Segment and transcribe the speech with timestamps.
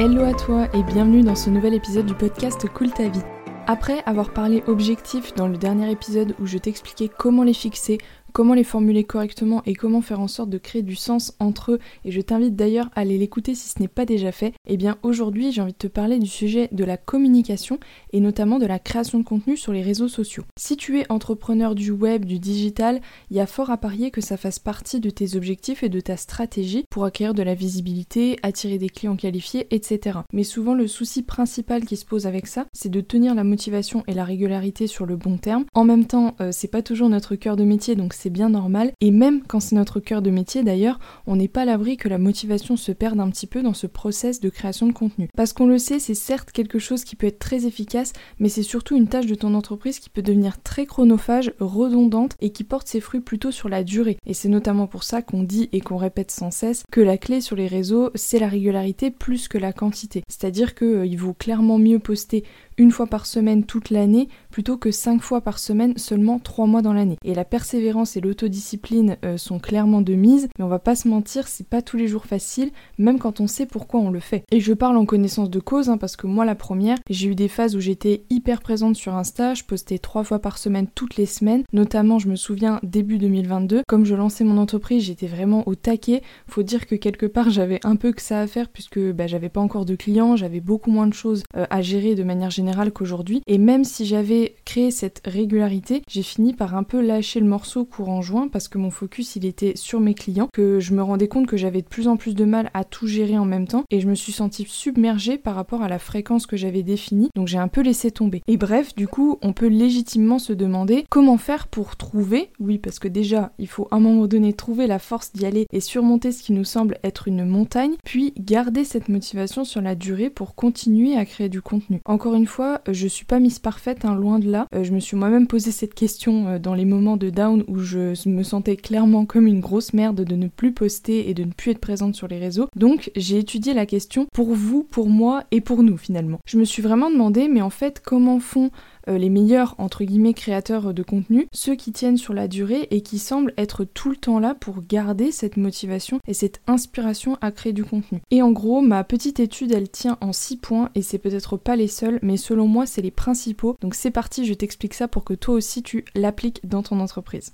[0.00, 3.24] Hello à toi et bienvenue dans ce nouvel épisode du podcast Cool ta vie.
[3.66, 7.98] Après avoir parlé objectif dans le dernier épisode où je t'expliquais comment les fixer,
[8.38, 11.78] comment les formuler correctement et comment faire en sorte de créer du sens entre eux,
[12.04, 14.76] et je t'invite d'ailleurs à aller l'écouter si ce n'est pas déjà fait, et eh
[14.76, 17.80] bien aujourd'hui j'ai envie de te parler du sujet de la communication
[18.12, 20.44] et notamment de la création de contenu sur les réseaux sociaux.
[20.56, 23.00] Si tu es entrepreneur du web, du digital,
[23.32, 25.98] il y a fort à parier que ça fasse partie de tes objectifs et de
[25.98, 30.20] ta stratégie pour acquérir de la visibilité, attirer des clients qualifiés, etc.
[30.32, 34.04] Mais souvent le souci principal qui se pose avec ça, c'est de tenir la motivation
[34.06, 35.64] et la régularité sur le bon terme.
[35.74, 38.92] En même temps, euh, c'est pas toujours notre cœur de métier, donc c'est bien normal.
[39.00, 42.18] Et même quand c'est notre cœur de métier d'ailleurs, on n'est pas l'abri que la
[42.18, 45.28] motivation se perde un petit peu dans ce process de création de contenu.
[45.36, 48.62] Parce qu'on le sait, c'est certes quelque chose qui peut être très efficace, mais c'est
[48.62, 52.88] surtout une tâche de ton entreprise qui peut devenir très chronophage, redondante et qui porte
[52.88, 54.18] ses fruits plutôt sur la durée.
[54.26, 57.40] Et c'est notamment pour ça qu'on dit et qu'on répète sans cesse que la clé
[57.40, 60.22] sur les réseaux, c'est la régularité plus que la quantité.
[60.28, 62.44] C'est-à-dire qu'il euh, vaut clairement mieux poster
[62.78, 66.80] une fois par semaine toute l'année plutôt que cinq fois par semaine seulement trois mois
[66.80, 67.18] dans l'année.
[67.24, 71.08] Et la persévérance et l'autodiscipline euh, sont clairement de mise, mais on va pas se
[71.08, 74.44] mentir, c'est pas tous les jours facile, même quand on sait pourquoi on le fait.
[74.50, 77.34] Et je parle en connaissance de cause, hein, parce que moi la première, j'ai eu
[77.34, 81.16] des phases où j'étais hyper présente sur Insta, je postais trois fois par semaine toutes
[81.16, 85.66] les semaines, notamment je me souviens début 2022, comme je lançais mon entreprise, j'étais vraiment
[85.66, 86.22] au taquet.
[86.46, 89.48] Faut dire que quelque part j'avais un peu que ça à faire puisque bah, j'avais
[89.48, 92.67] pas encore de clients, j'avais beaucoup moins de choses euh, à gérer de manière générale
[92.92, 93.42] qu'aujourd'hui.
[93.46, 97.84] Et même si j'avais créé cette régularité, j'ai fini par un peu lâcher le morceau
[97.84, 101.28] courant juin parce que mon focus il était sur mes clients, que je me rendais
[101.28, 103.84] compte que j'avais de plus en plus de mal à tout gérer en même temps
[103.90, 107.48] et je me suis sentie submergée par rapport à la fréquence que j'avais définie, donc
[107.48, 108.42] j'ai un peu laissé tomber.
[108.46, 112.98] Et bref, du coup, on peut légitimement se demander comment faire pour trouver, oui parce
[112.98, 116.32] que déjà il faut à un moment donné trouver la force d'y aller et surmonter
[116.32, 120.54] ce qui nous semble être une montagne, puis garder cette motivation sur la durée pour
[120.54, 122.00] continuer à créer du contenu.
[122.04, 122.57] Encore une fois,
[122.90, 124.66] je suis pas mise parfaite, hein, loin de là.
[124.74, 127.78] Euh, je me suis moi-même posé cette question euh, dans les moments de down où
[127.78, 131.52] je me sentais clairement comme une grosse merde de ne plus poster et de ne
[131.52, 132.68] plus être présente sur les réseaux.
[132.76, 136.38] Donc j'ai étudié la question pour vous, pour moi et pour nous finalement.
[136.46, 140.34] Je me suis vraiment demandé, mais en fait, comment font euh, les meilleurs entre guillemets
[140.34, 144.16] créateurs de contenu, ceux qui tiennent sur la durée et qui semblent être tout le
[144.16, 148.20] temps là pour garder cette motivation et cette inspiration à créer du contenu.
[148.30, 151.76] Et en gros, ma petite étude elle tient en 6 points et c'est peut-être pas
[151.76, 153.76] les seuls, mais selon moi c'est les principaux.
[153.80, 157.52] Donc c'est parti, je t'explique ça pour que toi aussi tu l'appliques dans ton entreprise.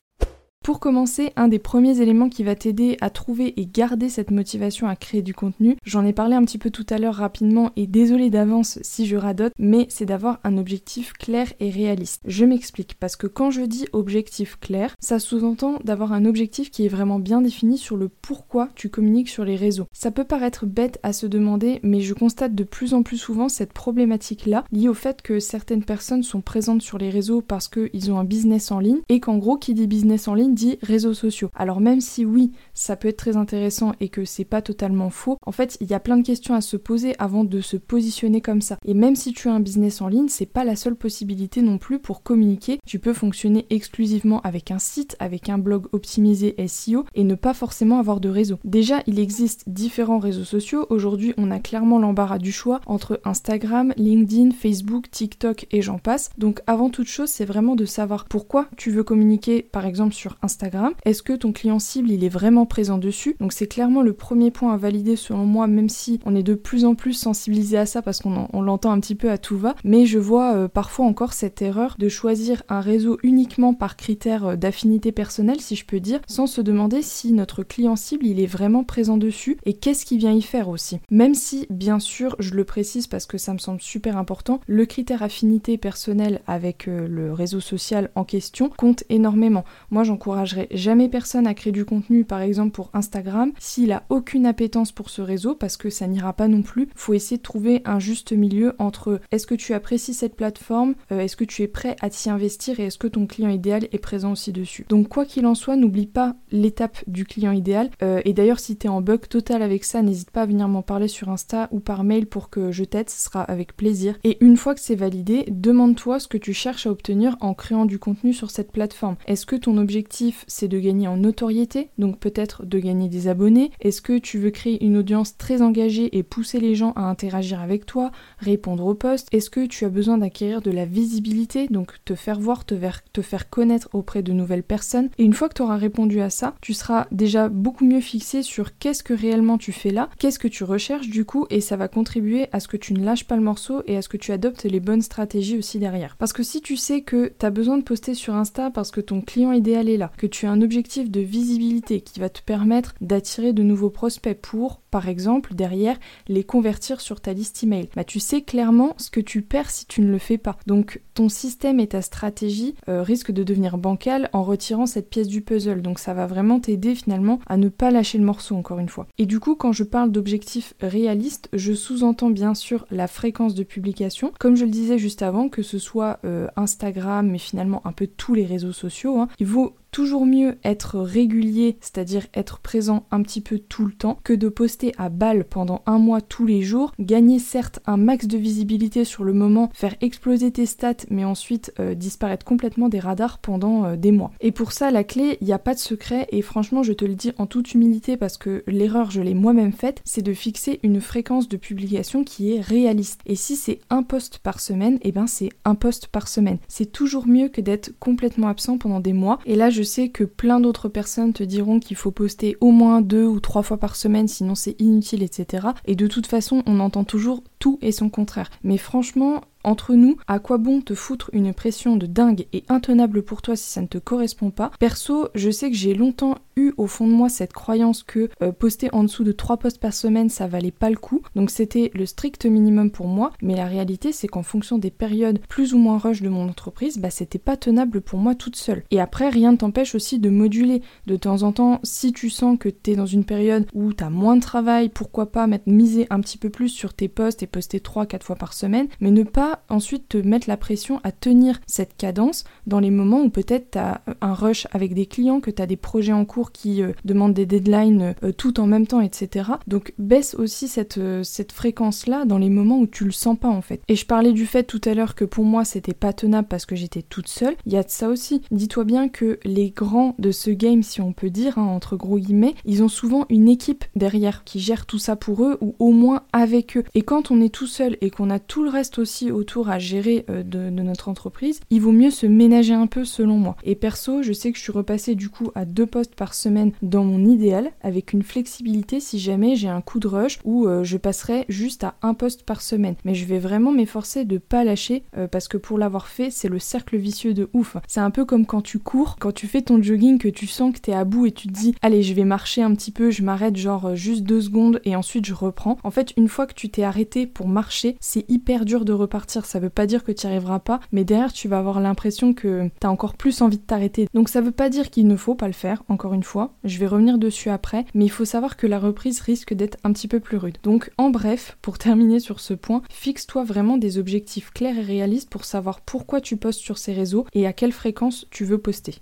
[0.64, 4.88] Pour commencer, un des premiers éléments qui va t'aider à trouver et garder cette motivation
[4.88, 7.86] à créer du contenu, j'en ai parlé un petit peu tout à l'heure rapidement et
[7.86, 12.22] désolé d'avance si je radote, mais c'est d'avoir un objectif clair et réaliste.
[12.24, 16.86] Je m'explique parce que quand je dis objectif clair, ça sous-entend d'avoir un objectif qui
[16.86, 19.88] est vraiment bien défini sur le pourquoi tu communiques sur les réseaux.
[19.92, 23.50] Ça peut paraître bête à se demander, mais je constate de plus en plus souvent
[23.50, 28.10] cette problématique-là liée au fait que certaines personnes sont présentes sur les réseaux parce qu'ils
[28.10, 31.14] ont un business en ligne et qu'en gros, qui dit business en ligne dit réseaux
[31.14, 31.50] sociaux.
[31.54, 35.36] Alors même si oui, ça peut être très intéressant et que c'est pas totalement faux,
[35.44, 38.40] en fait, il y a plein de questions à se poser avant de se positionner
[38.40, 38.78] comme ça.
[38.84, 41.78] Et même si tu as un business en ligne, c'est pas la seule possibilité non
[41.78, 42.78] plus pour communiquer.
[42.86, 47.54] Tu peux fonctionner exclusivement avec un site, avec un blog optimisé SEO et ne pas
[47.54, 48.58] forcément avoir de réseau.
[48.64, 50.86] Déjà, il existe différents réseaux sociaux.
[50.90, 56.30] Aujourd'hui, on a clairement l'embarras du choix entre Instagram, LinkedIn, Facebook, TikTok et j'en passe.
[56.38, 60.36] Donc avant toute chose, c'est vraiment de savoir pourquoi tu veux communiquer par exemple sur
[60.44, 60.92] Instagram.
[61.04, 63.36] Est-ce que ton client cible il est vraiment présent dessus?
[63.40, 66.54] Donc c'est clairement le premier point à valider selon moi, même si on est de
[66.54, 69.74] plus en plus sensibilisé à ça parce qu'on l'entend un petit peu à tout va.
[69.84, 74.46] Mais je vois euh, parfois encore cette erreur de choisir un réseau uniquement par critère
[74.46, 78.40] euh, d'affinité personnelle, si je peux dire, sans se demander si notre client cible il
[78.40, 81.00] est vraiment présent dessus et qu'est-ce qu'il vient y faire aussi.
[81.10, 84.86] Même si, bien sûr, je le précise parce que ça me semble super important, le
[84.86, 89.64] critère affinité personnelle avec euh, le réseau social en question compte énormément.
[89.90, 94.46] Moi j'encourage jamais personne à créer du contenu, par exemple pour Instagram, s'il a aucune
[94.46, 96.88] appétence pour ce réseau, parce que ça n'ira pas non plus.
[96.94, 101.20] Faut essayer de trouver un juste milieu entre est-ce que tu apprécies cette plateforme, euh,
[101.20, 103.98] est-ce que tu es prêt à t'y investir et est-ce que ton client idéal est
[103.98, 104.86] présent aussi dessus.
[104.88, 107.90] Donc quoi qu'il en soit, n'oublie pas l'étape du client idéal.
[108.02, 110.68] Euh, et d'ailleurs, si tu es en bug total avec ça, n'hésite pas à venir
[110.68, 114.18] m'en parler sur Insta ou par mail pour que je t'aide, ce sera avec plaisir.
[114.24, 117.84] Et une fois que c'est validé, demande-toi ce que tu cherches à obtenir en créant
[117.84, 119.16] du contenu sur cette plateforme.
[119.26, 123.70] Est-ce que ton objectif c'est de gagner en notoriété, donc peut-être de gagner des abonnés.
[123.80, 127.60] Est-ce que tu veux créer une audience très engagée et pousser les gens à interagir
[127.60, 129.28] avec toi, répondre aux posts?
[129.32, 132.74] Est-ce que tu as besoin d'acquérir de la visibilité, donc te faire voir, te
[133.12, 135.10] te faire connaître auprès de nouvelles personnes?
[135.18, 138.42] Et une fois que tu auras répondu à ça, tu seras déjà beaucoup mieux fixé
[138.42, 141.76] sur qu'est-ce que réellement tu fais là, qu'est-ce que tu recherches du coup, et ça
[141.76, 144.16] va contribuer à ce que tu ne lâches pas le morceau et à ce que
[144.16, 146.16] tu adoptes les bonnes stratégies aussi derrière.
[146.18, 149.00] Parce que si tu sais que tu as besoin de poster sur Insta parce que
[149.00, 152.42] ton client idéal est là, que tu as un objectif de visibilité qui va te
[152.42, 157.88] permettre d'attirer de nouveaux prospects pour, par exemple, derrière, les convertir sur ta liste email,
[157.96, 160.56] bah tu sais clairement ce que tu perds si tu ne le fais pas.
[160.66, 165.28] Donc ton système et ta stratégie euh, risquent de devenir bancal en retirant cette pièce
[165.28, 165.82] du puzzle.
[165.82, 169.06] Donc ça va vraiment t'aider finalement à ne pas lâcher le morceau encore une fois.
[169.18, 173.62] Et du coup, quand je parle d'objectifs réalistes, je sous-entends bien sûr la fréquence de
[173.62, 174.32] publication.
[174.38, 178.06] Comme je le disais juste avant, que ce soit euh, Instagram, mais finalement un peu
[178.06, 183.22] tous les réseaux sociaux, hein, il vaut toujours mieux être régulier, c'est-à-dire être présent un
[183.22, 186.62] petit peu tout le temps, que de poster à balle pendant un mois tous les
[186.62, 191.24] jours, gagner certes un max de visibilité sur le moment, faire exploser tes stats, mais
[191.24, 194.32] ensuite euh, disparaître complètement des radars pendant euh, des mois.
[194.40, 197.04] Et pour ça, la clé, il n'y a pas de secret, et franchement, je te
[197.04, 200.80] le dis en toute humilité parce que l'erreur, je l'ai moi-même faite, c'est de fixer
[200.82, 203.20] une fréquence de publication qui est réaliste.
[203.26, 206.58] Et si c'est un post par semaine, et eh ben c'est un post par semaine.
[206.66, 209.38] C'est toujours mieux que d'être complètement absent pendant des mois.
[209.46, 213.00] Et là, je sais que plein d'autres personnes te diront qu'il faut poster au moins
[213.00, 215.68] deux ou trois fois par semaine, sinon c'est inutile, etc.
[215.86, 218.50] Et de toute façon, on entend toujours tout et son contraire.
[218.62, 223.22] Mais franchement, entre nous, à quoi bon te foutre une pression de dingue et intenable
[223.22, 224.70] pour toi si ça ne te correspond pas?
[224.78, 228.52] Perso, je sais que j'ai longtemps eu au fond de moi cette croyance que euh,
[228.52, 231.90] poster en dessous de 3 posts par semaine ça valait pas le coup, donc c'était
[231.94, 235.78] le strict minimum pour moi, mais la réalité c'est qu'en fonction des périodes plus ou
[235.78, 238.84] moins rush de mon entreprise, bah c'était pas tenable pour moi toute seule.
[238.90, 240.82] Et après, rien ne t'empêche aussi de moduler.
[241.06, 244.04] De temps en temps, si tu sens que tu es dans une période où tu
[244.04, 247.42] as moins de travail, pourquoi pas mettre miser un petit peu plus sur tes posts
[247.42, 251.12] et poster 3-4 fois par semaine, mais ne pas ensuite te mettre la pression à
[251.12, 255.40] tenir cette cadence dans les moments où peut-être tu as un rush avec des clients,
[255.40, 258.66] que tu as des projets en cours qui euh, demandent des deadlines euh, tout en
[258.66, 259.50] même temps, etc.
[259.66, 263.48] Donc baisse aussi cette, euh, cette fréquence-là dans les moments où tu le sens pas
[263.48, 263.82] en fait.
[263.88, 266.66] Et je parlais du fait tout à l'heure que pour moi c'était pas tenable parce
[266.66, 267.56] que j'étais toute seule.
[267.66, 268.42] Il y a de ça aussi.
[268.50, 272.18] Dis-toi bien que les grands de ce game, si on peut dire, hein, entre gros
[272.18, 275.92] guillemets, ils ont souvent une équipe derrière qui gère tout ça pour eux ou au
[275.92, 276.84] moins avec eux.
[276.94, 279.78] Et quand on est tout seul et qu'on a tout le reste aussi autour à
[279.78, 283.56] gérer de, de notre entreprise, il vaut mieux se ménager un peu selon moi.
[283.64, 286.72] Et perso, je sais que je suis repassée du coup à deux postes par semaine
[286.82, 290.84] dans mon idéal, avec une flexibilité si jamais j'ai un coup de rush où euh,
[290.84, 292.96] je passerai juste à un poste par semaine.
[293.04, 296.48] Mais je vais vraiment m'efforcer de pas lâcher euh, parce que pour l'avoir fait, c'est
[296.48, 297.76] le cercle vicieux de ouf.
[297.86, 300.72] C'est un peu comme quand tu cours, quand tu fais ton jogging, que tu sens
[300.72, 303.10] que t'es à bout et tu te dis allez, je vais marcher un petit peu,
[303.10, 305.78] je m'arrête genre euh, juste deux secondes et ensuite je reprends.
[305.84, 309.33] En fait, une fois que tu t'es arrêté pour marcher, c'est hyper dur de repartir.
[309.42, 312.34] Ça veut pas dire que tu n'y arriveras pas, mais derrière tu vas avoir l'impression
[312.34, 314.06] que t'as encore plus envie de t'arrêter.
[314.14, 316.78] Donc ça veut pas dire qu'il ne faut pas le faire, encore une fois je
[316.78, 320.08] vais revenir dessus après, mais il faut savoir que la reprise risque d'être un petit
[320.08, 320.58] peu plus rude.
[320.62, 325.30] Donc en bref, pour terminer sur ce point, fixe-toi vraiment des objectifs clairs et réalistes
[325.30, 328.96] pour savoir pourquoi tu postes sur ces réseaux et à quelle fréquence tu veux poster.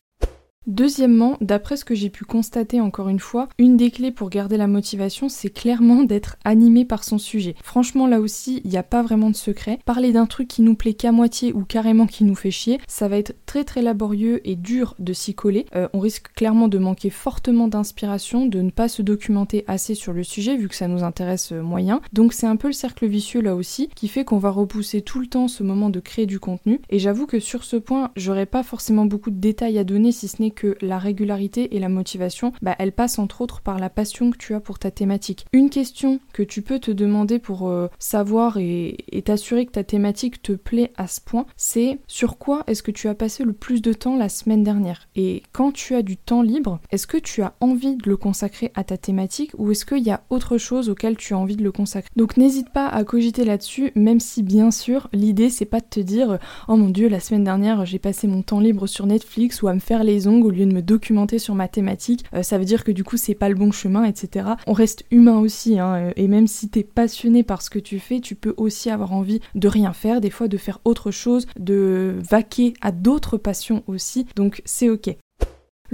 [0.69, 4.57] Deuxièmement, d'après ce que j'ai pu constater encore une fois, une des clés pour garder
[4.57, 7.57] la motivation, c'est clairement d'être animé par son sujet.
[7.65, 9.81] Franchement, là aussi, il n'y a pas vraiment de secret.
[9.85, 13.09] Parler d'un truc qui nous plaît qu'à moitié ou carrément qui nous fait chier, ça
[13.09, 15.67] va être très très laborieux et dur de s'y coller.
[15.75, 20.13] Euh, on risque clairement de manquer fortement d'inspiration, de ne pas se documenter assez sur
[20.13, 22.01] le sujet vu que ça nous intéresse euh, moyen.
[22.13, 25.19] Donc c'est un peu le cercle vicieux là aussi qui fait qu'on va repousser tout
[25.19, 26.81] le temps ce moment de créer du contenu.
[26.89, 30.29] Et j'avoue que sur ce point, j'aurais pas forcément beaucoup de détails à donner si
[30.29, 33.91] ce n'est que la régularité et la motivation, bah, elle passe entre autres par la
[33.91, 35.47] passion que tu as pour ta thématique.
[35.53, 40.43] Une question que tu peux te demander pour euh, savoir et t'assurer que ta thématique
[40.43, 43.83] te plaît à ce point, c'est sur quoi est-ce que tu as passé le plus
[43.83, 45.09] de temps la semaine dernière?
[45.17, 48.73] Et quand tu as du temps libre, est-ce que tu as envie de le consacrer
[48.75, 51.65] à ta thématique ou est-ce qu'il y a autre chose auquel tu as envie de
[51.65, 52.11] le consacrer?
[52.17, 56.01] Donc n'hésite pas à cogiter là-dessus, même si bien sûr l'idée c'est pas de te
[56.01, 59.69] dire oh mon dieu la semaine dernière j'ai passé mon temps libre sur Netflix ou
[59.69, 62.59] à me faire les ongles au lieu de me documenter sur ma thématique, euh, ça
[62.59, 64.51] veut dire que du coup c'est pas le bon chemin, etc.
[64.67, 67.99] On reste humain aussi, hein, euh, et même si t'es passionné par ce que tu
[67.99, 71.47] fais, tu peux aussi avoir envie de rien faire, des fois de faire autre chose,
[71.59, 75.17] de vaquer à d'autres passions aussi, donc c'est ok.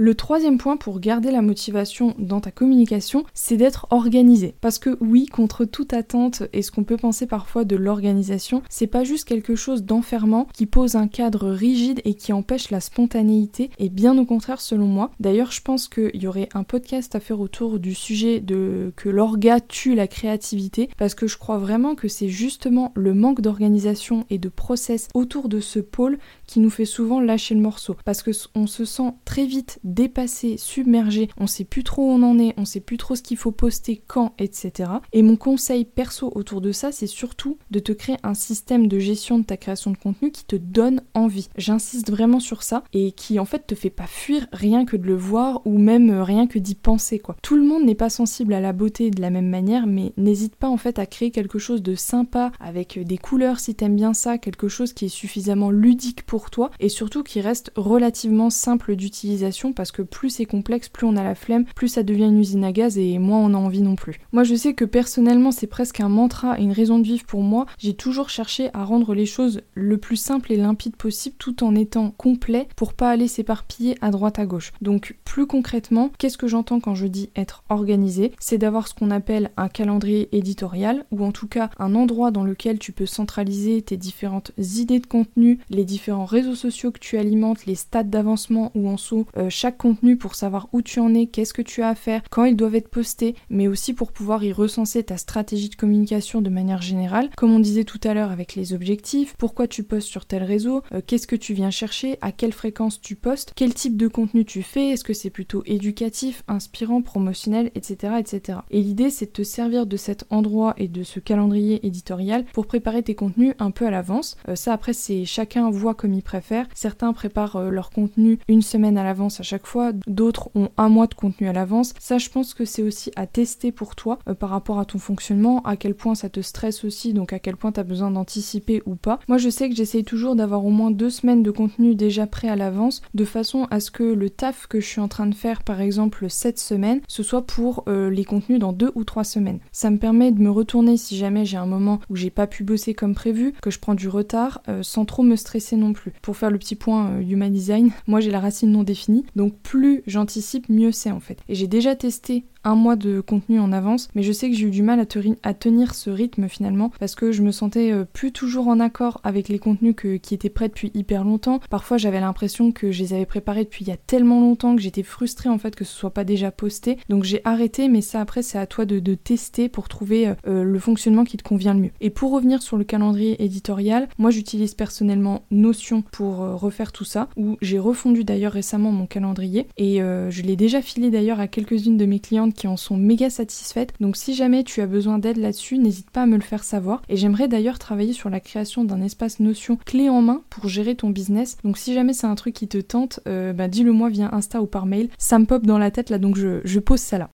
[0.01, 4.55] Le troisième point pour garder la motivation dans ta communication, c'est d'être organisé.
[4.61, 8.87] Parce que oui, contre toute attente et ce qu'on peut penser parfois de l'organisation, c'est
[8.87, 13.71] pas juste quelque chose d'enfermant qui pose un cadre rigide et qui empêche la spontanéité,
[13.77, 15.11] et bien au contraire selon moi.
[15.19, 19.09] D'ailleurs, je pense qu'il y aurait un podcast à faire autour du sujet de que
[19.09, 24.25] l'orga tue la créativité, parce que je crois vraiment que c'est justement le manque d'organisation
[24.29, 27.95] et de process autour de ce pôle qui nous fait souvent lâcher le morceau.
[28.05, 32.23] Parce que on se sent très vite dépassé, submergé, on sait plus trop où on
[32.23, 34.89] en est, on sait plus trop ce qu'il faut poster, quand, etc.
[35.13, 38.97] Et mon conseil perso autour de ça, c'est surtout de te créer un système de
[38.97, 41.49] gestion de ta création de contenu qui te donne envie.
[41.55, 45.05] J'insiste vraiment sur ça et qui en fait te fait pas fuir rien que de
[45.05, 47.35] le voir ou même rien que d'y penser quoi.
[47.43, 50.55] Tout le monde n'est pas sensible à la beauté de la même manière, mais n'hésite
[50.55, 54.15] pas en fait à créer quelque chose de sympa avec des couleurs si t'aimes bien
[54.15, 58.95] ça, quelque chose qui est suffisamment ludique pour toi et surtout qui reste relativement simple
[58.95, 62.39] d'utilisation parce que plus c'est complexe, plus on a la flemme, plus ça devient une
[62.39, 64.19] usine à gaz et moins on a envie non plus.
[64.31, 67.41] Moi je sais que personnellement c'est presque un mantra et une raison de vivre pour
[67.41, 67.65] moi.
[67.77, 71.75] J'ai toujours cherché à rendre les choses le plus simple et limpide possible tout en
[71.75, 74.71] étant complet pour pas aller s'éparpiller à droite à gauche.
[74.81, 78.31] Donc plus concrètement, qu'est-ce que j'entends quand je dis être organisé?
[78.39, 82.43] C'est d'avoir ce qu'on appelle un calendrier éditorial ou en tout cas un endroit dans
[82.43, 87.17] lequel tu peux centraliser tes différentes idées de contenu, les différents réseaux sociaux que tu
[87.17, 91.13] alimentes, les stades d'avancement ou en saut euh, chaque contenu pour savoir où tu en
[91.13, 94.11] es, qu'est-ce que tu as à faire, quand ils doivent être postés, mais aussi pour
[94.11, 98.13] pouvoir y recenser ta stratégie de communication de manière générale, comme on disait tout à
[98.13, 101.71] l'heure avec les objectifs, pourquoi tu postes sur tel réseau, euh, qu'est-ce que tu viens
[101.71, 105.29] chercher, à quelle fréquence tu postes, quel type de contenu tu fais, est-ce que c'est
[105.29, 108.13] plutôt éducatif, inspirant, promotionnel, etc.
[108.19, 108.59] etc.
[108.69, 112.67] Et l'idée c'est de te servir de cet endroit et de ce calendrier éditorial pour
[112.67, 114.37] préparer tes contenus un peu à l'avance.
[114.47, 116.67] Euh, ça après c'est chacun voit comme il préfère.
[116.73, 120.89] Certains préparent euh, leur contenu une semaine à l'avance à chaque fois, d'autres ont un
[120.89, 121.93] mois de contenu à l'avance.
[121.99, 124.99] Ça je pense que c'est aussi à tester pour toi euh, par rapport à ton
[124.99, 128.11] fonctionnement, à quel point ça te stresse aussi, donc à quel point tu as besoin
[128.11, 129.19] d'anticiper ou pas.
[129.27, 132.49] Moi je sais que j'essaye toujours d'avoir au moins deux semaines de contenu déjà prêt
[132.49, 135.35] à l'avance, de façon à ce que le taf que je suis en train de
[135.35, 139.59] faire par exemple cette semaine, ce soit pour les contenus dans deux ou trois semaines.
[139.71, 142.63] Ça me permet de me retourner si jamais j'ai un moment où j'ai pas pu
[142.63, 146.08] bosser comme prévu, que je prends du retard, sans trop me stresser non plus.
[146.21, 149.57] Pour faire le petit point euh, human design, moi j'ai la racine non définie, donc
[149.59, 151.39] plus j'anticipe, mieux c'est en fait.
[151.47, 154.67] Et j'ai déjà testé un mois de contenu en avance, mais je sais que j'ai
[154.67, 154.99] eu du mal
[155.43, 159.19] à, tenir ce rythme finalement parce que je me sentais euh, plus toujours en accord
[159.23, 161.59] avec les contenus qui étaient prêts depuis hyper longtemps.
[161.69, 164.81] Parfois j'avais l'impression que je les avais préparés depuis il y a tellement longtemps que
[164.81, 166.97] j'étais frustrée en fait que ce soit pas déjà posté.
[167.09, 170.63] Donc j'ai arrêté, mais ça après c'est à toi de, tester pour trouver euh, euh,
[170.63, 171.91] le fonctionnement qui te convient le mieux.
[172.01, 177.29] Et pour revenir sur le calendrier éditorial, moi j'utilise personnellement Notion pour refaire tout ça,
[177.37, 181.97] où j'ai refondu d'ailleurs récemment mon calendrier et je l'ai déjà filé d'ailleurs à quelques-unes
[181.97, 183.93] de mes clientes qui en sont méga satisfaites.
[183.99, 187.01] Donc si jamais tu as besoin d'aide là-dessus, n'hésite pas à me le faire savoir.
[187.09, 190.95] Et j'aimerais d'ailleurs travailler sur la création d'un espace Notion clé en main pour gérer
[190.95, 191.57] ton business.
[191.63, 194.61] Donc si jamais c'est un truc qui te tente, euh, bah dis-le moi via Insta
[194.61, 195.09] ou par mail.
[195.17, 197.29] Ça me pop dans la tête là, donc je, je pose ça là.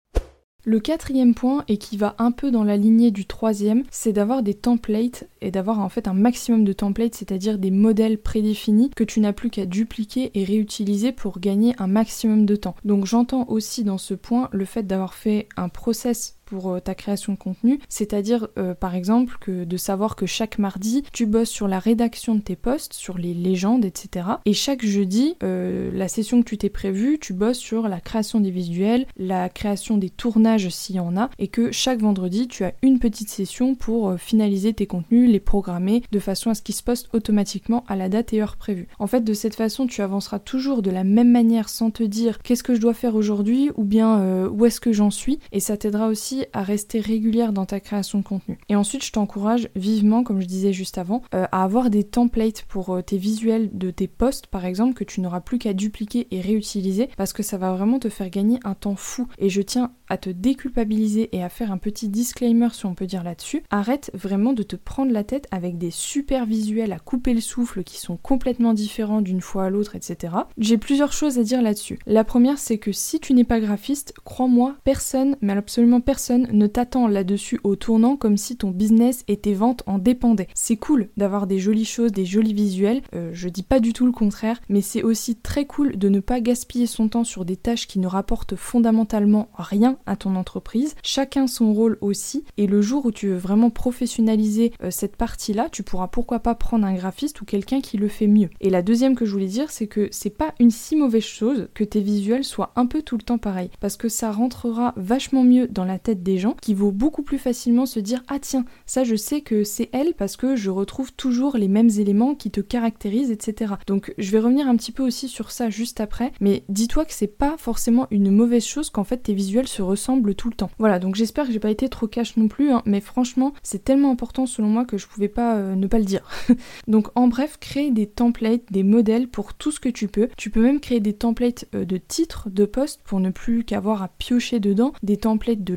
[0.64, 4.45] Le quatrième point, et qui va un peu dans la lignée du troisième, c'est d'avoir
[4.45, 9.02] des templates et d'avoir en fait un maximum de templates, c'est-à-dire des modèles prédéfinis que
[9.02, 12.76] tu n'as plus qu'à dupliquer et réutiliser pour gagner un maximum de temps.
[12.85, 17.32] Donc j'entends aussi dans ce point le fait d'avoir fait un process euh, ta création
[17.32, 21.68] de contenu, c'est-à-dire euh, par exemple que de savoir que chaque mardi tu bosses sur
[21.68, 24.26] la rédaction de tes posts, sur les légendes, etc.
[24.44, 28.40] Et chaque jeudi, euh, la session que tu t'es prévue, tu bosses sur la création
[28.40, 32.64] des visuels, la création des tournages s'il y en a, et que chaque vendredi tu
[32.64, 36.75] as une petite session pour finaliser tes contenus, les programmer de façon à ce qu'ils
[36.75, 38.88] se postent automatiquement à la date et heure prévue.
[38.99, 42.38] En fait, de cette façon, tu avanceras toujours de la même manière sans te dire
[42.42, 45.76] qu'est-ce que je dois faire aujourd'hui ou bien où est-ce que j'en suis, et ça
[45.76, 48.58] t'aidera aussi à rester régulière dans ta création de contenu.
[48.68, 52.62] Et ensuite, je t'encourage vivement, comme je disais juste avant, euh, à avoir des templates
[52.62, 56.28] pour euh, tes visuels de tes posts, par exemple, que tu n'auras plus qu'à dupliquer
[56.30, 59.28] et réutiliser, parce que ça va vraiment te faire gagner un temps fou.
[59.38, 63.06] Et je tiens à te déculpabiliser et à faire un petit disclaimer, si on peut
[63.06, 63.62] dire là-dessus.
[63.70, 67.82] Arrête vraiment de te prendre la tête avec des super visuels à couper le souffle
[67.82, 70.34] qui sont complètement différents d'une fois à l'autre, etc.
[70.58, 71.99] J'ai plusieurs choses à dire là-dessus.
[72.06, 76.67] La première, c'est que si tu n'es pas graphiste, crois-moi, personne, mais absolument personne ne
[76.67, 80.49] t'attend là-dessus au tournant comme si ton business et tes ventes en dépendaient.
[80.55, 84.07] C'est cool d'avoir des jolies choses, des jolis visuels, euh, je dis pas du tout
[84.07, 87.57] le contraire, mais c'est aussi très cool de ne pas gaspiller son temps sur des
[87.57, 90.95] tâches qui ne rapportent fondamentalement rien à ton entreprise.
[91.02, 95.69] Chacun son rôle aussi, et le jour où tu veux vraiment professionnaliser euh, cette partie-là,
[95.71, 98.50] tu pourras pourquoi pas prendre un graphiste ou quelqu'un qui le fait mieux.
[98.61, 101.69] Et la deuxième que je voulais dire, c'est que c'est pas une si mauvaise chose
[101.75, 105.45] que tes visuels soient un peu tout le temps pareils, parce que ça rentrera vachement
[105.45, 108.64] mieux dans la tête des gens, qui vont beaucoup plus facilement se dire ah tiens,
[108.87, 112.50] ça je sais que c'est elle parce que je retrouve toujours les mêmes éléments qui
[112.50, 113.75] te caractérisent, etc.
[113.87, 117.12] Donc je vais revenir un petit peu aussi sur ça juste après, mais dis-toi que
[117.12, 120.71] c'est pas forcément une mauvaise chose qu'en fait tes visuels se ressemblent tout le temps.
[120.78, 123.85] Voilà, donc j'espère que j'ai pas été trop cash non plus, hein, mais franchement c'est
[123.85, 126.28] tellement important selon moi que je pouvais pas euh, ne pas le dire.
[126.88, 130.28] donc en bref, crée des templates, des modèles pour tout ce que tu peux.
[130.37, 134.02] Tu peux même créer des templates euh, de titres de poste pour ne plus qu'avoir
[134.02, 135.75] à piocher dedans, des templates de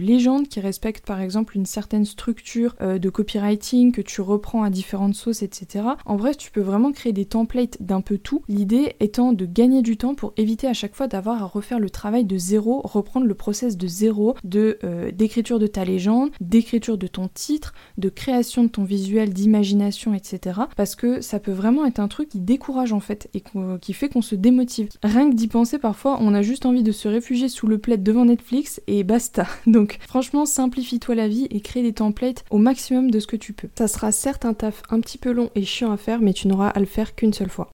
[0.49, 5.15] qui respectent par exemple une certaine structure euh, de copywriting que tu reprends à différentes
[5.15, 5.85] sauces, etc.
[6.05, 8.43] En bref, tu peux vraiment créer des templates d'un peu tout.
[8.47, 11.89] L'idée étant de gagner du temps pour éviter à chaque fois d'avoir à refaire le
[11.89, 16.97] travail de zéro, reprendre le process de zéro de euh, d'écriture de ta légende, d'écriture
[16.97, 20.61] de ton titre, de création de ton visuel, d'imagination, etc.
[20.75, 23.43] Parce que ça peut vraiment être un truc qui décourage en fait et
[23.81, 24.89] qui fait qu'on se démotive.
[25.03, 28.01] Rien que d'y penser, parfois, on a juste envie de se réfugier sous le plaid
[28.03, 29.47] devant Netflix et basta.
[29.67, 33.51] Donc franchement, simplifie-toi la vie et crée des templates au maximum de ce que tu
[33.51, 33.67] peux.
[33.77, 36.47] Ça sera certes un taf un petit peu long et chiant à faire, mais tu
[36.47, 37.69] n'auras à le faire qu'une seule fois.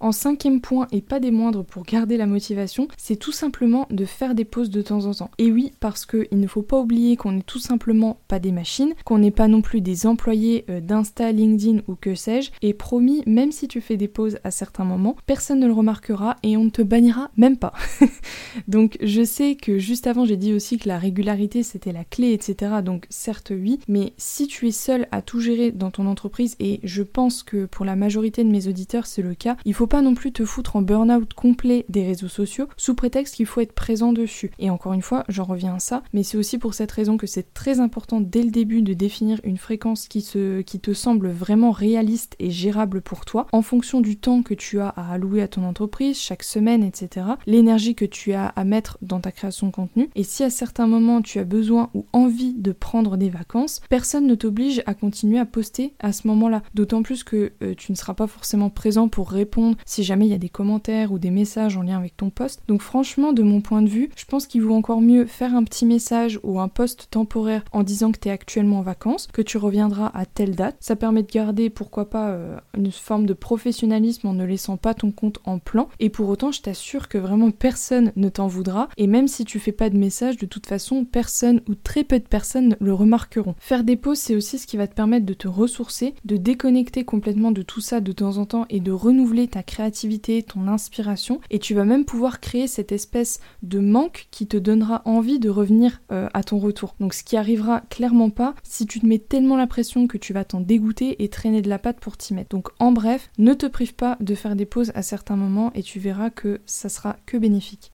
[0.00, 4.06] En cinquième point, et pas des moindres pour garder la motivation, c'est tout simplement de
[4.06, 5.30] faire des pauses de temps en temps.
[5.36, 8.94] Et oui, parce qu'il ne faut pas oublier qu'on n'est tout simplement pas des machines,
[9.04, 13.22] qu'on n'est pas non plus des employés euh, d'Insta, LinkedIn ou que sais-je, et promis,
[13.26, 16.64] même si tu fais des pauses à certains moments, personne ne le remarquera et on
[16.64, 17.74] ne te bannira même pas.
[18.68, 22.32] donc je sais que juste avant j'ai dit aussi que la régularité c'était la clé,
[22.32, 22.76] etc.
[22.82, 26.80] Donc certes oui, mais si tu es seul à tout gérer dans ton entreprise, et
[26.84, 30.02] je pense que pour la majorité de mes auditeurs c'est le cas, il faut pas
[30.02, 33.72] non plus te foutre en burn-out complet des réseaux sociaux sous prétexte qu'il faut être
[33.72, 34.52] présent dessus.
[34.60, 37.26] Et encore une fois, j'en reviens à ça, mais c'est aussi pour cette raison que
[37.26, 41.72] c'est très important dès le début de définir une fréquence qui, se, te semble vraiment
[41.72, 45.48] réaliste et gérable pour toi, en fonction du temps que tu as à allouer à
[45.48, 49.72] ton entreprise, chaque semaine, etc., l'énergie que tu as à mettre dans ta création de
[49.72, 53.80] contenu, et si à certains moments tu as besoin ou envie de prendre des vacances,
[53.88, 57.90] personne ne t'oblige à continuer à poster à ce moment-là, d'autant plus que euh, tu
[57.90, 61.18] ne seras pas forcément présent pour répondre si jamais il y a des commentaires ou
[61.18, 62.62] des messages en lien avec ton poste.
[62.68, 65.64] Donc franchement, de mon point de vue, je pense qu'il vaut encore mieux faire un
[65.64, 69.42] petit message ou un post temporaire en disant que tu es actuellement en vacances, que
[69.42, 70.76] tu reviendras à telle date.
[70.80, 74.94] Ça permet de garder, pourquoi pas, euh, une forme de professionnalisme en ne laissant pas
[74.94, 75.88] ton compte en plan.
[75.98, 78.88] Et pour autant, je t'assure que vraiment personne ne t'en voudra.
[78.96, 82.18] Et même si tu fais pas de message, de toute façon, personne ou très peu
[82.18, 83.54] de personnes le remarqueront.
[83.58, 87.04] Faire des pauses, c'est aussi ce qui va te permettre de te ressourcer, de déconnecter
[87.04, 91.40] complètement de tout ça de temps en temps et de renouveler ta créativité, ton inspiration,
[91.48, 95.48] et tu vas même pouvoir créer cette espèce de manque qui te donnera envie de
[95.48, 96.96] revenir euh, à ton retour.
[96.98, 100.32] Donc ce qui arrivera clairement pas si tu te mets tellement la pression que tu
[100.32, 102.50] vas t'en dégoûter et traîner de la patte pour t'y mettre.
[102.50, 105.82] Donc en bref, ne te prive pas de faire des pauses à certains moments et
[105.82, 107.92] tu verras que ça sera que bénéfique.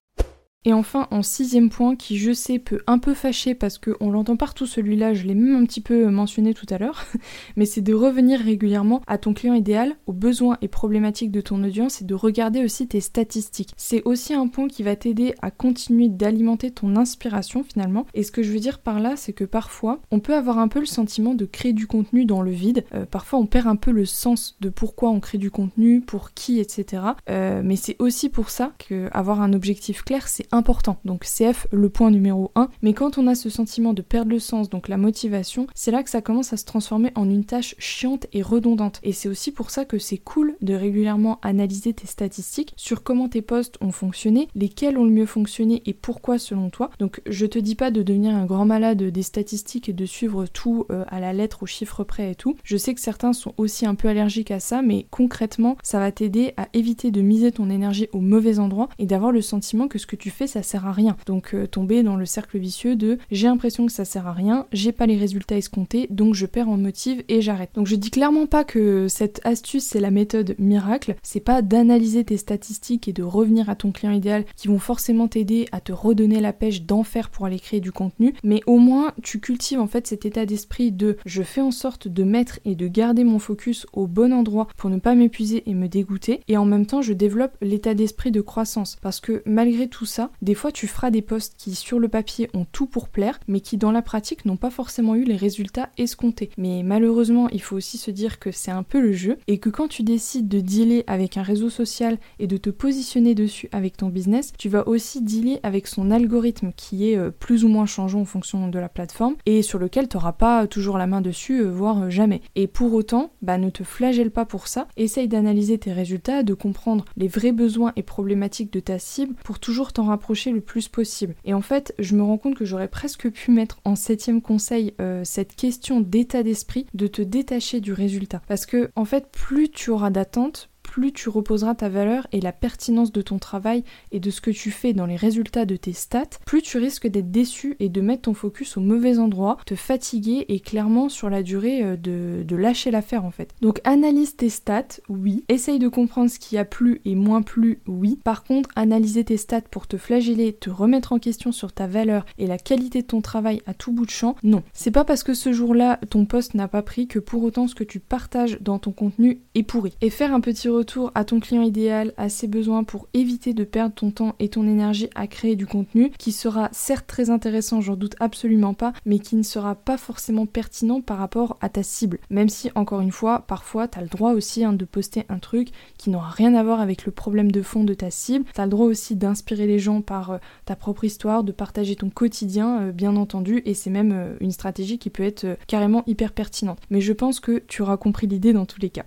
[0.67, 4.37] Et enfin, en sixième point, qui je sais peut un peu fâcher parce qu'on l'entend
[4.37, 7.07] partout celui-là, je l'ai même un petit peu mentionné tout à l'heure,
[7.57, 11.63] mais c'est de revenir régulièrement à ton client idéal, aux besoins et problématiques de ton
[11.63, 13.75] audience et de regarder aussi tes statistiques.
[13.77, 18.05] C'est aussi un point qui va t'aider à continuer d'alimenter ton inspiration finalement.
[18.15, 20.67] Et ce que je veux dire par là, c'est que parfois, on peut avoir un
[20.67, 22.85] peu le sentiment de créer du contenu dans le vide.
[22.93, 26.33] Euh, parfois, on perd un peu le sens de pourquoi on crée du contenu, pour
[26.33, 27.05] qui, etc.
[27.31, 30.99] Euh, mais c'est aussi pour ça qu'avoir un objectif clair, c'est important.
[31.05, 32.69] Donc CF, le point numéro 1.
[32.83, 36.03] Mais quand on a ce sentiment de perdre le sens, donc la motivation, c'est là
[36.03, 39.01] que ça commence à se transformer en une tâche chiante et redondante.
[39.03, 43.29] Et c'est aussi pour ça que c'est cool de régulièrement analyser tes statistiques sur comment
[43.29, 46.91] tes posts ont fonctionné, lesquels ont le mieux fonctionné et pourquoi selon toi.
[46.99, 50.47] Donc je te dis pas de devenir un grand malade des statistiques et de suivre
[50.47, 52.57] tout euh, à la lettre au chiffre près et tout.
[52.65, 56.13] Je sais que certains sont aussi un peu allergiques à ça, mais concrètement, ça va
[56.13, 59.99] t'aider à éviter de miser ton énergie au mauvais endroit et d'avoir le sentiment que
[59.99, 61.17] ce que tu fais ça sert à rien.
[61.27, 64.67] Donc euh, tomber dans le cercle vicieux de j'ai l'impression que ça sert à rien,
[64.73, 67.71] j'ai pas les résultats escomptés, donc je perds en motive et j'arrête.
[67.75, 72.25] Donc je dis clairement pas que cette astuce c'est la méthode miracle, c'est pas d'analyser
[72.25, 75.93] tes statistiques et de revenir à ton client idéal qui vont forcément t'aider à te
[75.93, 79.87] redonner la pêche d'enfer pour aller créer du contenu, mais au moins tu cultives en
[79.87, 83.39] fait cet état d'esprit de je fais en sorte de mettre et de garder mon
[83.39, 87.03] focus au bon endroit pour ne pas m'épuiser et me dégoûter, et en même temps
[87.03, 91.11] je développe l'état d'esprit de croissance parce que malgré tout ça, des fois tu feras
[91.11, 94.45] des posts qui sur le papier ont tout pour plaire, mais qui dans la pratique
[94.45, 96.51] n'ont pas forcément eu les résultats escomptés.
[96.59, 99.71] Mais malheureusement, il faut aussi se dire que c'est un peu le jeu et que
[99.71, 103.97] quand tu décides de dealer avec un réseau social et de te positionner dessus avec
[103.97, 107.87] ton business, tu vas aussi dealer avec son algorithme qui est euh, plus ou moins
[107.87, 111.21] changeant en fonction de la plateforme et sur lequel tu n'auras pas toujours la main
[111.21, 112.41] dessus, euh, voire euh, jamais.
[112.55, 116.55] Et pour autant, bah, ne te flagelle pas pour ça, essaye d'analyser tes résultats, de
[116.55, 120.07] comprendre les vrais besoins et problématiques de ta cible pour toujours t'en
[120.53, 121.35] le plus possible.
[121.45, 124.95] Et en fait, je me rends compte que j'aurais presque pu mettre en septième conseil
[125.25, 128.43] cette question d'état d'esprit, de te détacher du résultat.
[128.49, 132.53] Parce que en fait, plus tu auras d'attentes, plus tu reposeras ta valeur et la
[132.53, 135.93] pertinence de ton travail et de ce que tu fais dans les résultats de tes
[135.93, 139.75] stats, plus tu risques d'être déçu et de mettre ton focus au mauvais endroit, te
[139.75, 143.55] fatiguer et clairement sur la durée euh, de, de lâcher l'affaire en fait.
[143.61, 145.45] Donc analyse tes stats, oui.
[145.51, 148.19] Essaye de comprendre ce qui a plu et moins plu, oui.
[148.25, 152.25] Par contre, analyser tes stats pour te flageller, te remettre en question sur ta valeur
[152.39, 154.63] et la qualité de ton travail à tout bout de champ, non.
[154.73, 157.75] C'est pas parce que ce jour-là ton poste n'a pas pris que pour autant ce
[157.75, 159.93] que tu partages dans ton contenu est pourri.
[160.01, 163.65] Et faire un petit retour à ton client idéal, à ses besoins pour éviter de
[163.65, 167.81] perdre ton temps et ton énergie à créer du contenu qui sera certes très intéressant,
[167.81, 171.83] j'en doute absolument pas, mais qui ne sera pas forcément pertinent par rapport à ta
[171.83, 172.19] cible.
[172.31, 175.39] Même si, encore une fois, parfois, tu as le droit aussi hein, de poster un
[175.39, 175.69] truc
[175.99, 178.45] qui n'aura rien à voir avec le problème de fond de ta cible.
[178.55, 181.97] Tu as le droit aussi d'inspirer les gens par euh, ta propre histoire, de partager
[181.97, 186.05] ton quotidien, euh, bien entendu, et c'est même euh, une stratégie qui peut être carrément
[186.07, 186.79] hyper pertinente.
[186.91, 189.05] Mais je pense que tu auras compris l'idée dans tous les cas.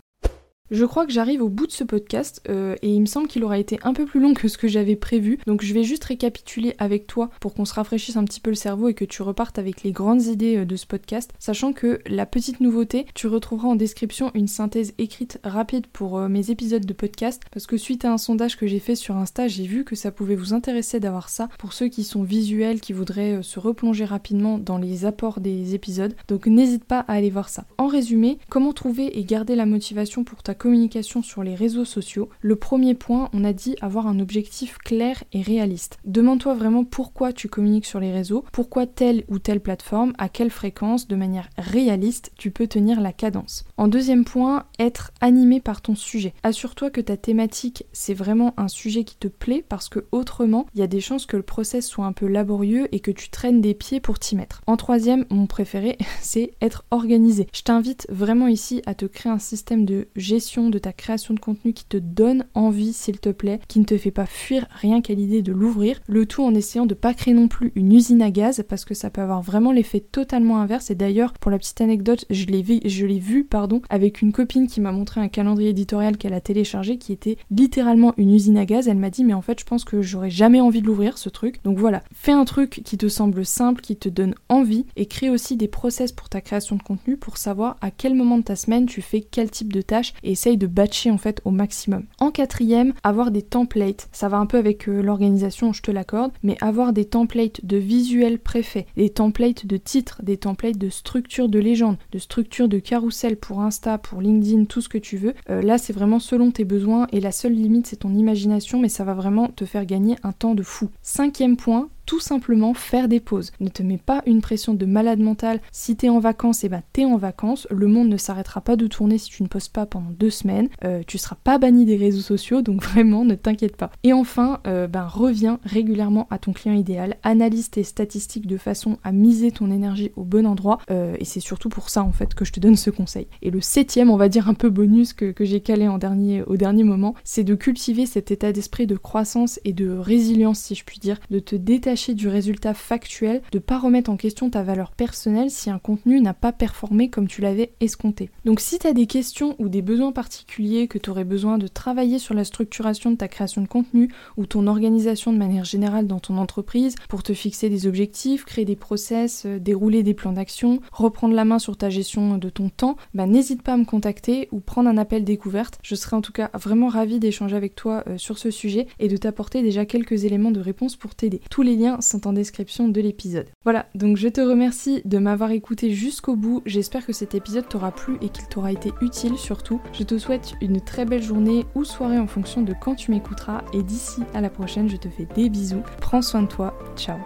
[0.72, 3.44] Je crois que j'arrive au bout de ce podcast euh, et il me semble qu'il
[3.44, 5.40] aura été un peu plus long que ce que j'avais prévu.
[5.48, 8.56] Donc je vais juste récapituler avec toi pour qu'on se rafraîchisse un petit peu le
[8.56, 11.34] cerveau et que tu repartes avec les grandes idées euh, de ce podcast.
[11.40, 16.28] Sachant que la petite nouveauté, tu retrouveras en description une synthèse écrite rapide pour euh,
[16.28, 17.42] mes épisodes de podcast.
[17.52, 20.12] Parce que suite à un sondage que j'ai fait sur Insta, j'ai vu que ça
[20.12, 24.60] pouvait vous intéresser d'avoir ça pour ceux qui sont visuels, qui voudraient se replonger rapidement
[24.60, 26.14] dans les apports des épisodes.
[26.28, 27.66] Donc n'hésite pas à aller voir ça.
[27.80, 32.30] En résumé, comment trouver et garder la motivation pour ta communication sur les réseaux sociaux,
[32.42, 35.98] le premier point, on a dit avoir un objectif clair et réaliste.
[36.06, 40.52] Demande-toi vraiment pourquoi tu communiques sur les réseaux, pourquoi telle ou telle plateforme, à quelle
[40.52, 43.66] fréquence, de manière réaliste, tu peux tenir la cadence.
[43.78, 46.34] En deuxième point, être animé par ton sujet.
[46.44, 50.82] Assure-toi que ta thématique, c'est vraiment un sujet qui te plaît parce que autrement, il
[50.82, 53.62] y a des chances que le process soit un peu laborieux et que tu traînes
[53.62, 54.62] des pieds pour t'y mettre.
[54.68, 57.48] En troisième, mon préféré, c'est être organisé.
[57.54, 61.40] Je t'invite vraiment ici à te créer un système de gestion de ta création de
[61.40, 65.00] contenu qui te donne envie, s'il te plaît, qui ne te fait pas fuir rien
[65.00, 66.02] qu'à l'idée de l'ouvrir.
[66.08, 68.96] Le tout en essayant de pas créer non plus une usine à gaz parce que
[68.96, 70.90] ça peut avoir vraiment l'effet totalement inverse.
[70.90, 74.32] Et d'ailleurs, pour la petite anecdote, je l'ai vu, je l'ai vu, pardon, avec une
[74.32, 78.58] copine qui m'a montré un calendrier éditorial qu'elle a téléchargé qui était littéralement une usine
[78.58, 78.88] à gaz.
[78.88, 81.30] Elle m'a dit, mais en fait, je pense que j'aurais jamais envie de l'ouvrir ce
[81.30, 81.64] truc.
[81.64, 85.30] Donc voilà, fais un truc qui te semble simple, qui te donne envie et crée
[85.30, 88.56] aussi des process pour ta création de contenu pour savoir à quel moment de ta
[88.56, 92.06] semaine tu fais quel type de tâche et essaye de batcher en fait au maximum.
[92.18, 94.08] En quatrième, avoir des templates.
[94.14, 97.76] Ça va un peu avec euh, l'organisation, je te l'accorde, mais avoir des templates de
[97.76, 102.80] visuels préfets, des templates de titres, des templates de structure de légende, de structure de
[102.80, 105.34] carrousel pour Insta, pour LinkedIn, tout ce que tu veux.
[105.50, 108.90] Euh, là, c'est vraiment selon tes besoins et la seule limite, c'est ton imagination, mais
[108.90, 110.90] ça va vraiment te faire gagner un temps de fou.
[111.02, 113.52] Cinquième point, tout simplement faire des pauses.
[113.60, 115.62] Ne te mets pas une pression de malade mental.
[115.72, 117.68] Si t'es en vacances, et eh ben t'es en vacances.
[117.70, 120.70] Le monde ne s'arrêtera pas de tourner si tu ne postes pas pendant deux semaines.
[120.84, 123.92] Euh, tu seras pas banni des réseaux sociaux, donc vraiment ne t'inquiète pas.
[124.02, 127.16] Et enfin, euh, ben reviens régulièrement à ton client idéal.
[127.22, 130.80] Analyse tes statistiques de façon à miser ton énergie au bon endroit.
[130.90, 133.28] Euh, et c'est surtout pour ça en fait que je te donne ce conseil.
[133.44, 136.42] Et le septième, on va dire un peu bonus que, que j'ai calé en dernier,
[136.42, 140.74] au dernier moment, c'est de cultiver cet état d'esprit de croissance et de résilience, si
[140.74, 144.64] je puis dire, de te détacher du résultat factuel, de pas remettre en question ta
[144.64, 148.30] valeur personnelle si un contenu n'a pas performé comme tu l'avais escompté.
[148.46, 151.68] Donc si tu as des questions ou des besoins particuliers que tu aurais besoin de
[151.68, 156.08] travailler sur la structuration de ta création de contenu ou ton organisation de manière générale
[156.08, 160.32] dans ton entreprise pour te fixer des objectifs, créer des process, euh, dérouler des plans
[160.32, 163.86] d'action, reprendre la main sur ta gestion de ton temps, bah n'hésite pas à me
[163.86, 165.80] contacter ou prendre un appel découverte.
[165.84, 169.08] Je serai en tout cas vraiment ravie d'échanger avec toi euh, sur ce sujet et
[169.08, 171.42] de t'apporter déjà quelques éléments de réponse pour t'aider.
[171.50, 173.48] Tous les sont en description de l'épisode.
[173.64, 176.62] Voilà, donc je te remercie de m'avoir écouté jusqu'au bout.
[176.66, 179.82] J'espère que cet épisode t'aura plu et qu'il t'aura été utile surtout.
[179.94, 183.64] Je te souhaite une très belle journée ou soirée en fonction de quand tu m'écouteras.
[183.74, 185.84] Et d'ici à la prochaine, je te fais des bisous.
[186.02, 186.78] Prends soin de toi.
[186.96, 187.18] Ciao